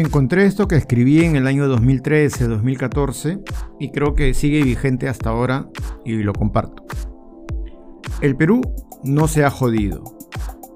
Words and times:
Encontré 0.00 0.46
esto 0.46 0.66
que 0.66 0.76
escribí 0.76 1.26
en 1.26 1.36
el 1.36 1.46
año 1.46 1.68
2013-2014 1.68 3.42
y 3.78 3.90
creo 3.90 4.14
que 4.14 4.32
sigue 4.32 4.62
vigente 4.62 5.10
hasta 5.10 5.28
ahora 5.28 5.68
y 6.06 6.14
lo 6.22 6.32
comparto. 6.32 6.86
El 8.22 8.34
Perú 8.34 8.62
no 9.04 9.28
se 9.28 9.44
ha 9.44 9.50
jodido. 9.50 10.16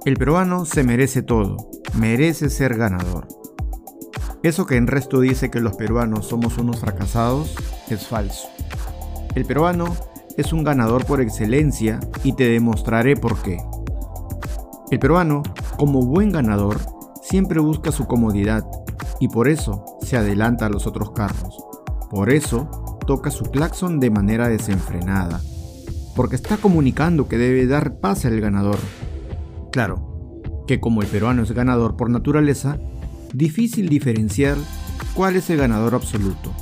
El 0.04 0.18
peruano 0.18 0.66
se 0.66 0.84
merece 0.84 1.22
todo, 1.22 1.70
merece 1.94 2.50
ser 2.50 2.76
ganador. 2.76 3.26
Eso 4.42 4.66
que 4.66 4.76
en 4.76 4.86
resto 4.86 5.20
dice 5.20 5.50
que 5.50 5.60
los 5.60 5.74
peruanos 5.74 6.26
somos 6.26 6.58
unos 6.58 6.80
fracasados 6.80 7.56
es 7.88 8.06
falso. 8.06 8.48
El 9.34 9.46
peruano 9.46 9.86
es 10.36 10.52
un 10.52 10.64
ganador 10.64 11.06
por 11.06 11.22
excelencia 11.22 11.98
y 12.24 12.34
te 12.34 12.46
demostraré 12.46 13.16
por 13.16 13.40
qué. 13.40 13.56
El 14.90 14.98
peruano, 14.98 15.42
como 15.78 16.02
buen 16.02 16.30
ganador, 16.30 16.78
siempre 17.22 17.58
busca 17.58 17.90
su 17.90 18.06
comodidad 18.06 18.66
y 19.24 19.28
por 19.28 19.48
eso 19.48 19.82
se 20.02 20.18
adelanta 20.18 20.66
a 20.66 20.68
los 20.68 20.86
otros 20.86 21.12
carros. 21.12 21.56
Por 22.10 22.28
eso 22.28 22.98
toca 23.06 23.30
su 23.30 23.44
claxon 23.46 23.98
de 23.98 24.10
manera 24.10 24.50
desenfrenada, 24.50 25.40
porque 26.14 26.36
está 26.36 26.58
comunicando 26.58 27.26
que 27.26 27.38
debe 27.38 27.66
dar 27.66 28.00
paz 28.00 28.26
al 28.26 28.38
ganador. 28.38 28.76
Claro, 29.72 30.42
que 30.66 30.78
como 30.78 31.00
el 31.00 31.08
peruano 31.08 31.42
es 31.42 31.52
ganador 31.52 31.96
por 31.96 32.10
naturaleza, 32.10 32.78
difícil 33.32 33.88
diferenciar 33.88 34.58
cuál 35.14 35.36
es 35.36 35.48
el 35.48 35.56
ganador 35.56 35.94
absoluto. 35.94 36.52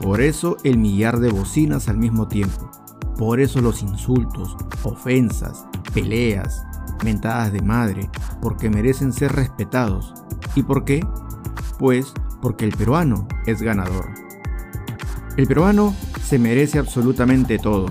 Por 0.00 0.20
eso 0.20 0.56
el 0.64 0.76
millar 0.76 1.20
de 1.20 1.30
bocinas 1.30 1.88
al 1.88 1.96
mismo 1.96 2.26
tiempo. 2.26 2.72
Por 3.18 3.38
eso 3.38 3.60
los 3.60 3.82
insultos, 3.82 4.56
ofensas, 4.82 5.64
peleas, 5.94 6.66
mentadas 7.04 7.52
de 7.52 7.62
madre, 7.62 8.10
porque 8.42 8.68
merecen 8.68 9.12
ser 9.12 9.30
respetados. 9.30 10.12
¿Y 10.56 10.64
por 10.64 10.84
qué? 10.84 11.06
Pues 11.80 12.12
porque 12.42 12.66
el 12.66 12.72
peruano 12.72 13.26
es 13.46 13.62
ganador. 13.62 14.10
El 15.38 15.46
peruano 15.46 15.94
se 16.22 16.38
merece 16.38 16.78
absolutamente 16.78 17.58
todo, 17.58 17.86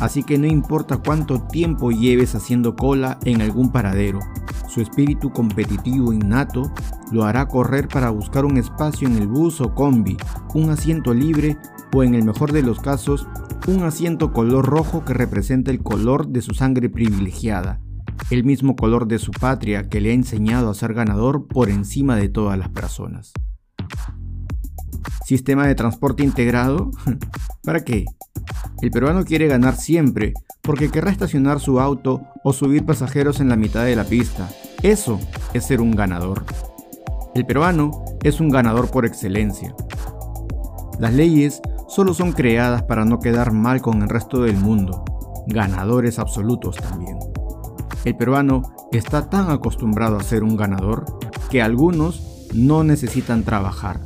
así 0.00 0.22
que 0.22 0.38
no 0.38 0.46
importa 0.46 0.96
cuánto 0.96 1.42
tiempo 1.42 1.90
lleves 1.90 2.34
haciendo 2.34 2.74
cola 2.74 3.18
en 3.24 3.42
algún 3.42 3.70
paradero, 3.70 4.20
su 4.66 4.80
espíritu 4.80 5.30
competitivo 5.30 6.14
innato 6.14 6.72
lo 7.12 7.24
hará 7.24 7.48
correr 7.48 7.88
para 7.88 8.08
buscar 8.08 8.46
un 8.46 8.56
espacio 8.56 9.06
en 9.06 9.16
el 9.16 9.26
bus 9.28 9.60
o 9.60 9.74
combi, 9.74 10.16
un 10.54 10.70
asiento 10.70 11.12
libre 11.12 11.58
o 11.94 12.02
en 12.02 12.14
el 12.14 12.24
mejor 12.24 12.52
de 12.52 12.62
los 12.62 12.80
casos, 12.80 13.28
un 13.66 13.82
asiento 13.82 14.32
color 14.32 14.64
rojo 14.64 15.04
que 15.04 15.12
representa 15.12 15.70
el 15.70 15.82
color 15.82 16.28
de 16.28 16.40
su 16.40 16.54
sangre 16.54 16.88
privilegiada, 16.88 17.82
el 18.30 18.44
mismo 18.44 18.76
color 18.76 19.06
de 19.06 19.18
su 19.18 19.30
patria 19.30 19.88
que 19.88 20.00
le 20.00 20.10
ha 20.10 20.14
enseñado 20.14 20.70
a 20.70 20.74
ser 20.74 20.92
ganador 20.94 21.46
por 21.46 21.70
encima 21.70 22.16
de 22.16 22.28
todas 22.28 22.58
las 22.58 22.68
personas. 22.68 23.32
¿Sistema 25.24 25.66
de 25.66 25.74
transporte 25.74 26.22
integrado? 26.22 26.90
¿Para 27.62 27.84
qué? 27.84 28.04
El 28.80 28.90
peruano 28.90 29.24
quiere 29.24 29.48
ganar 29.48 29.76
siempre 29.76 30.34
porque 30.62 30.90
querrá 30.90 31.10
estacionar 31.10 31.60
su 31.60 31.80
auto 31.80 32.22
o 32.44 32.52
subir 32.52 32.84
pasajeros 32.84 33.40
en 33.40 33.48
la 33.48 33.56
mitad 33.56 33.84
de 33.84 33.96
la 33.96 34.04
pista. 34.04 34.48
Eso 34.82 35.18
es 35.54 35.64
ser 35.64 35.80
un 35.80 35.92
ganador. 35.92 36.44
El 37.34 37.46
peruano 37.46 38.04
es 38.22 38.40
un 38.40 38.50
ganador 38.50 38.90
por 38.90 39.06
excelencia. 39.06 39.74
Las 40.98 41.14
leyes 41.14 41.62
solo 41.88 42.12
son 42.12 42.32
creadas 42.32 42.82
para 42.82 43.04
no 43.04 43.18
quedar 43.20 43.52
mal 43.52 43.80
con 43.80 44.02
el 44.02 44.08
resto 44.08 44.42
del 44.42 44.56
mundo, 44.56 45.04
ganadores 45.46 46.18
absolutos 46.18 46.76
también. 46.76 47.18
El 48.04 48.16
peruano 48.16 48.62
está 48.92 49.28
tan 49.28 49.50
acostumbrado 49.50 50.16
a 50.16 50.22
ser 50.22 50.42
un 50.42 50.56
ganador 50.56 51.04
que 51.50 51.62
algunos 51.62 52.46
no 52.54 52.84
necesitan 52.84 53.44
trabajar. 53.44 54.00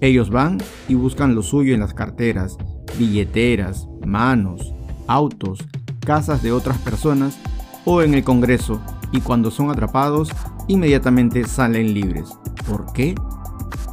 Ellos 0.00 0.30
van 0.30 0.58
y 0.88 0.94
buscan 0.94 1.34
lo 1.34 1.42
suyo 1.42 1.74
en 1.74 1.80
las 1.80 1.94
carteras, 1.94 2.56
billeteras, 2.98 3.86
manos, 4.04 4.72
autos, 5.06 5.60
casas 6.00 6.42
de 6.42 6.52
otras 6.52 6.78
personas 6.78 7.38
o 7.84 8.02
en 8.02 8.14
el 8.14 8.24
Congreso 8.24 8.80
y 9.12 9.20
cuando 9.20 9.50
son 9.50 9.70
atrapados 9.70 10.30
inmediatamente 10.68 11.44
salen 11.46 11.94
libres. 11.94 12.30
¿Por 12.66 12.92
qué? 12.92 13.14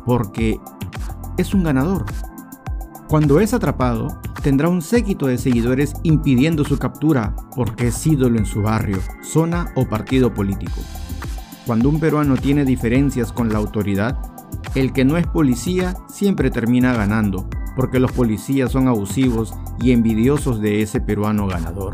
Porque 0.06 0.60
es 1.38 1.54
un 1.54 1.64
ganador. 1.64 2.06
Cuando 3.08 3.40
es 3.40 3.54
atrapado, 3.54 4.20
tendrá 4.42 4.70
un 4.70 4.82
séquito 4.82 5.28
de 5.28 5.38
seguidores 5.38 5.94
impidiendo 6.04 6.64
su 6.64 6.78
captura 6.78 7.36
porque 7.56 7.88
es 7.88 8.08
ídolo 8.08 8.38
en 8.38 8.46
su 8.46 8.62
barrio, 8.62 9.00
zona 9.22 9.72
o 9.76 9.88
partido 9.88 10.34
político. 10.34 10.82
Cuando 11.66 11.90
un 11.90 12.00
peruano 12.00 12.36
tiene 12.36 12.66
diferencias 12.66 13.32
con 13.32 13.50
la 13.50 13.60
autoridad, 13.60 14.18
el 14.76 14.94
que 14.94 15.06
no 15.06 15.18
es 15.18 15.28
policía 15.28 15.96
siempre 16.08 16.52
termina 16.52 16.94
ganando, 16.94 17.50
porque 17.76 18.00
los 18.00 18.12
policías 18.12 18.72
son 18.72 18.88
abusivos 18.88 19.54
y 19.80 19.92
envidiosos 19.92 20.62
de 20.62 20.82
ese 20.82 21.02
peruano 21.02 21.48
ganador. 21.48 21.94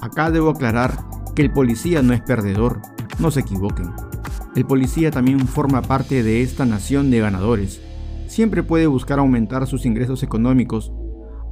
Acá 0.00 0.30
debo 0.30 0.50
aclarar 0.50 1.04
que 1.34 1.42
el 1.42 1.52
policía 1.52 2.02
no 2.02 2.12
es 2.12 2.20
perdedor, 2.22 2.80
no 3.18 3.30
se 3.30 3.40
equivoquen. 3.40 3.92
El 4.54 4.66
policía 4.66 5.10
también 5.10 5.40
forma 5.46 5.82
parte 5.82 6.22
de 6.22 6.42
esta 6.42 6.64
nación 6.66 7.10
de 7.10 7.20
ganadores. 7.20 7.80
Siempre 8.26 8.62
puede 8.62 8.86
buscar 8.86 9.18
aumentar 9.18 9.66
sus 9.66 9.86
ingresos 9.86 10.22
económicos 10.22 10.92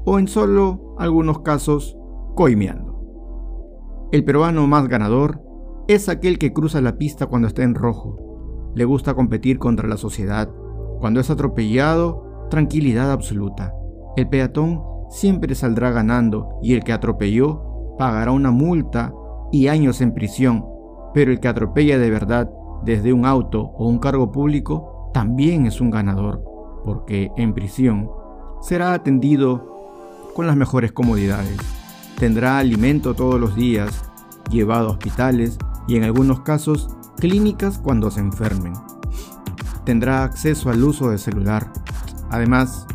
o 0.05 0.19
en 0.19 0.29
solo 0.29 0.95
algunos 0.99 1.41
casos 1.41 1.97
coimeando. 2.35 2.91
El 4.13 4.25
peruano 4.25 4.67
más 4.67 4.89
ganador 4.89 5.43
es 5.89 6.09
aquel 6.09 6.39
que 6.39 6.53
cruza 6.53 6.81
la 6.81 6.99
pista 6.99 7.27
cuando 7.27 7.49
está 7.49 7.63
en 7.63 7.75
rojo. 7.75 8.73
Le 8.75 8.85
gusta 8.85 9.15
competir 9.15 9.59
contra 9.59 9.89
la 9.89 9.97
sociedad. 9.97 10.51
Cuando 11.01 11.21
es 11.21 11.31
atropellado, 11.31 12.47
tranquilidad 12.51 13.11
absoluta. 13.11 13.75
El 14.17 14.29
peatón 14.29 14.83
siempre 15.11 15.55
saldrá 15.55 15.91
ganando 15.91 16.59
y 16.63 16.75
el 16.75 16.85
que 16.85 16.93
atropelló 16.93 17.95
pagará 17.99 18.33
una 18.33 18.51
multa 18.51 19.13
y 19.53 19.69
años 19.69 20.01
en 20.01 20.15
prisión, 20.15 20.65
pero 21.13 21.33
el 21.33 21.41
que 21.41 21.49
atropella 21.49 21.99
de 21.99 22.11
verdad 22.11 22.51
desde 22.85 23.13
un 23.13 23.27
auto 23.27 23.73
o 23.77 23.89
un 23.89 23.99
cargo 23.99 24.31
público 24.33 25.11
también 25.13 25.67
es 25.67 25.81
un 25.81 25.91
ganador, 25.91 26.43
porque 26.85 27.31
en 27.37 27.53
prisión 27.53 28.11
será 28.61 28.95
atendido 28.95 29.80
con 30.35 30.47
las 30.47 30.57
mejores 30.57 30.93
comodidades. 30.93 31.57
Tendrá 32.19 32.59
alimento 32.59 33.15
todos 33.15 33.41
los 33.41 33.55
días, 33.55 34.03
llevado 34.51 34.89
a 34.89 34.93
hospitales 34.93 35.59
y 35.89 35.97
en 35.97 36.05
algunos 36.05 36.41
casos 36.41 36.89
clínicas 37.17 37.79
cuando 37.79 38.11
se 38.11 38.21
enfermen. 38.21 38.75
Tendrá 39.85 40.25
acceso 40.25 40.71
al 40.71 40.83
uso 40.85 41.11
de 41.11 41.19
celular. 41.19 41.73
Además, 42.31 42.87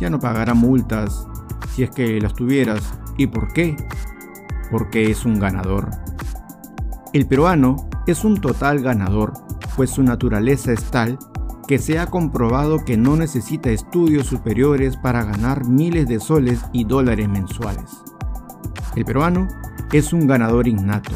ya 0.00 0.10
no 0.10 0.20
pagará 0.20 0.54
multas 0.54 1.26
si 1.74 1.82
es 1.82 1.90
que 1.90 2.20
las 2.20 2.34
tuvieras. 2.34 2.82
¿Y 3.16 3.26
por 3.26 3.52
qué? 3.52 3.76
Porque 4.70 5.10
es 5.10 5.24
un 5.24 5.38
ganador. 5.38 5.90
El 7.12 7.26
peruano 7.26 7.88
es 8.06 8.24
un 8.24 8.40
total 8.40 8.80
ganador, 8.80 9.32
pues 9.76 9.90
su 9.90 10.02
naturaleza 10.02 10.72
es 10.72 10.82
tal 10.84 11.18
que 11.72 11.78
se 11.78 11.98
ha 11.98 12.08
comprobado 12.08 12.84
que 12.84 12.98
no 12.98 13.16
necesita 13.16 13.70
estudios 13.70 14.26
superiores 14.26 14.98
para 14.98 15.24
ganar 15.24 15.66
miles 15.66 16.06
de 16.06 16.20
soles 16.20 16.62
y 16.70 16.84
dólares 16.84 17.30
mensuales. 17.30 17.90
El 18.94 19.06
peruano 19.06 19.48
es 19.90 20.12
un 20.12 20.26
ganador 20.26 20.68
innato, 20.68 21.12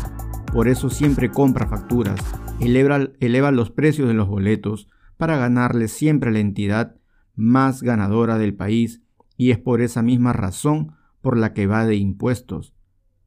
por 0.55 0.69
eso 0.69 0.89
siempre 0.89 1.31
compra 1.31 1.69
facturas, 1.69 2.19
eleva, 2.59 3.07
eleva 3.21 3.51
los 3.51 3.71
precios 3.71 4.09
de 4.09 4.15
los 4.15 4.29
boletos 4.29 4.89
para 5.19 5.37
ganarle 5.37 5.89
siempre 5.89 6.31
a 6.31 6.33
la 6.33 6.39
entidad 6.39 6.97
más 7.35 7.83
ganadora 7.83 8.39
del 8.39 8.55
país 8.55 9.03
y 9.37 9.51
es 9.51 9.59
por 9.59 9.83
esa 9.83 10.01
misma 10.01 10.33
razón 10.33 10.93
por 11.21 11.37
la 11.37 11.53
que 11.53 11.67
va 11.67 11.85
de 11.85 11.97
impuestos, 11.97 12.73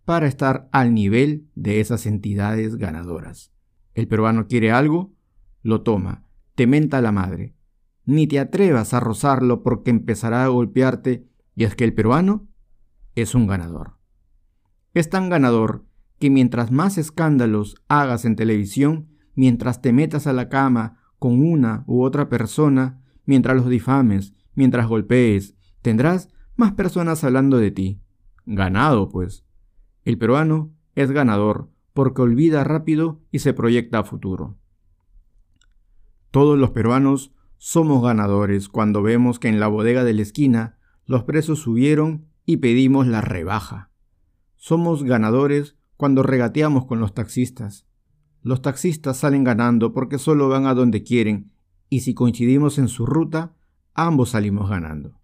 para 0.04 0.26
estar 0.26 0.68
al 0.72 0.96
nivel 0.96 1.46
de 1.54 1.80
esas 1.80 2.08
entidades 2.08 2.78
ganadoras. 2.78 3.54
El 3.94 4.08
peruano 4.08 4.48
quiere 4.48 4.72
algo, 4.72 5.14
lo 5.62 5.84
toma, 5.84 6.24
te 6.60 6.68
menta 6.68 7.00
la 7.00 7.14
madre. 7.14 7.56
Ni 8.04 8.28
te 8.28 8.38
atrevas 8.38 8.94
a 8.94 9.00
rozarlo 9.00 9.64
porque 9.64 9.92
empezará 9.92 10.44
a 10.44 10.50
golpearte 10.50 11.26
y 11.56 11.64
es 11.64 11.74
que 11.74 11.86
el 11.86 11.94
peruano 11.94 12.50
es 13.16 13.34
un 13.34 13.48
ganador. 13.48 13.96
Es 14.94 15.10
tan 15.10 15.30
ganador 15.30 15.86
que 16.20 16.30
mientras 16.30 16.70
más 16.70 16.98
escándalos 16.98 17.78
hagas 17.88 18.26
en 18.26 18.36
televisión, 18.36 19.08
mientras 19.36 19.82
te 19.82 19.94
metas 19.94 20.28
a 20.28 20.34
la 20.34 20.50
cama 20.50 20.98
con 21.18 21.40
una 21.40 21.86
u 21.88 22.04
otra 22.04 22.28
persona, 22.28 23.02
mientras 23.24 23.56
los 23.56 23.70
difames, 23.70 24.34
mientras 24.54 24.86
golpees, 24.86 25.56
tendrás 25.82 26.28
más 26.58 26.74
personas 26.74 27.24
hablando 27.24 27.58
de 27.58 27.72
ti. 27.72 28.02
Ganado, 28.46 29.08
pues. 29.08 29.46
El 30.04 30.18
peruano 30.18 30.74
es 30.94 31.10
ganador 31.12 31.72
porque 31.94 32.22
olvida 32.22 32.66
rápido 32.66 33.22
y 33.32 33.40
se 33.40 33.54
proyecta 33.54 34.00
a 34.00 34.04
futuro. 34.04 34.59
Todos 36.32 36.60
los 36.60 36.72
peruanos 36.72 37.34
somos 37.58 38.04
ganadores 38.04 38.70
cuando 38.70 39.02
vemos 39.02 39.40
que 39.40 39.48
en 39.48 39.60
la 39.60 39.68
bodega 39.68 40.04
de 40.04 40.14
la 40.14 40.22
esquina 40.22 40.78
los 41.06 41.24
precios 41.24 41.60
subieron 41.60 42.28
y 42.46 42.58
pedimos 42.58 43.08
la 43.08 43.22
rebaja. 43.22 43.90
Somos 44.56 45.04
ganadores 45.04 45.76
cuando 45.98 46.22
regateamos 46.22 46.86
con 46.86 47.00
los 47.00 47.14
taxistas. 47.14 47.88
Los 48.42 48.62
taxistas 48.62 49.18
salen 49.18 49.44
ganando 49.44 49.92
porque 49.92 50.20
solo 50.20 50.50
van 50.50 50.68
a 50.68 50.74
donde 50.74 51.04
quieren 51.04 51.52
y 51.90 52.02
si 52.02 52.14
coincidimos 52.14 52.78
en 52.78 52.88
su 52.88 53.06
ruta, 53.06 53.56
ambos 53.96 54.30
salimos 54.30 54.70
ganando. 54.70 55.20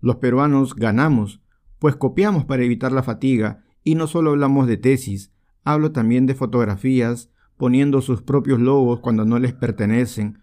Los 0.00 0.16
peruanos 0.16 0.74
ganamos, 0.74 1.40
pues 1.78 1.96
copiamos 1.96 2.44
para 2.44 2.62
evitar 2.62 2.92
la 2.92 3.02
fatiga 3.02 3.64
y 3.82 3.94
no 3.94 4.06
solo 4.06 4.30
hablamos 4.30 4.66
de 4.66 4.76
tesis, 4.76 5.32
hablo 5.64 5.90
también 5.90 6.26
de 6.26 6.34
fotografías, 6.34 7.30
poniendo 7.62 8.02
sus 8.02 8.22
propios 8.22 8.58
logos 8.58 8.98
cuando 8.98 9.24
no 9.24 9.38
les 9.38 9.52
pertenecen, 9.52 10.42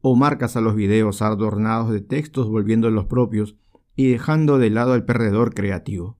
o 0.00 0.16
marcas 0.16 0.56
a 0.56 0.60
los 0.60 0.74
videos 0.74 1.22
adornados 1.22 1.92
de 1.92 2.00
textos 2.00 2.48
volviendo 2.48 2.90
los 2.90 3.04
propios 3.04 3.54
y 3.94 4.10
dejando 4.10 4.58
de 4.58 4.70
lado 4.70 4.92
al 4.92 5.04
perdedor 5.04 5.54
creativo. 5.54 6.18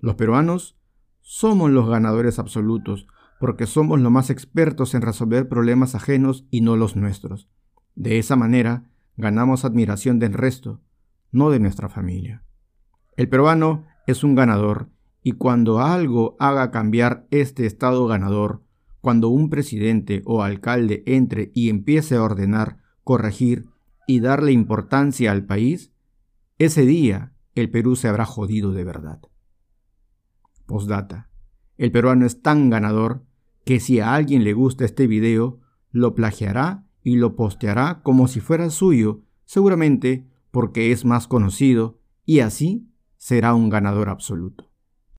Los 0.00 0.16
peruanos 0.16 0.76
somos 1.20 1.70
los 1.70 1.88
ganadores 1.88 2.40
absolutos, 2.40 3.06
porque 3.38 3.66
somos 3.66 4.00
los 4.00 4.10
más 4.10 4.30
expertos 4.30 4.94
en 4.94 5.02
resolver 5.02 5.48
problemas 5.48 5.94
ajenos 5.94 6.44
y 6.50 6.60
no 6.60 6.74
los 6.74 6.96
nuestros. 6.96 7.48
De 7.94 8.18
esa 8.18 8.34
manera, 8.34 8.90
ganamos 9.16 9.64
admiración 9.64 10.18
del 10.18 10.32
resto, 10.32 10.80
no 11.30 11.50
de 11.50 11.60
nuestra 11.60 11.88
familia. 11.88 12.42
El 13.16 13.28
peruano 13.28 13.86
es 14.08 14.24
un 14.24 14.34
ganador, 14.34 14.88
y 15.22 15.34
cuando 15.34 15.78
algo 15.78 16.34
haga 16.40 16.72
cambiar 16.72 17.28
este 17.30 17.64
estado 17.64 18.08
ganador, 18.08 18.64
cuando 19.00 19.28
un 19.28 19.50
presidente 19.50 20.22
o 20.24 20.42
alcalde 20.42 21.02
entre 21.06 21.50
y 21.54 21.68
empiece 21.68 22.16
a 22.16 22.22
ordenar, 22.22 22.78
corregir 23.04 23.66
y 24.06 24.20
darle 24.20 24.52
importancia 24.52 25.30
al 25.32 25.44
país, 25.44 25.92
ese 26.58 26.84
día 26.84 27.32
el 27.54 27.70
Perú 27.70 27.96
se 27.96 28.08
habrá 28.08 28.24
jodido 28.24 28.72
de 28.72 28.84
verdad. 28.84 29.20
Postdata. 30.66 31.30
El 31.76 31.92
peruano 31.92 32.26
es 32.26 32.42
tan 32.42 32.70
ganador 32.70 33.24
que 33.64 33.80
si 33.80 34.00
a 34.00 34.14
alguien 34.14 34.44
le 34.44 34.52
gusta 34.52 34.84
este 34.84 35.06
video, 35.06 35.60
lo 35.90 36.14
plagiará 36.14 36.84
y 37.02 37.16
lo 37.16 37.36
posteará 37.36 38.02
como 38.02 38.28
si 38.28 38.40
fuera 38.40 38.70
suyo, 38.70 39.22
seguramente 39.44 40.26
porque 40.50 40.90
es 40.92 41.04
más 41.04 41.26
conocido 41.26 42.00
y 42.24 42.40
así 42.40 42.88
será 43.16 43.54
un 43.54 43.68
ganador 43.68 44.08
absoluto. 44.08 44.67